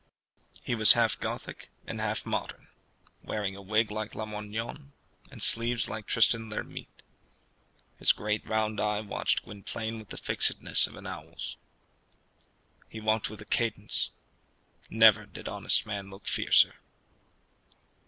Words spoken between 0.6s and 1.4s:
He was half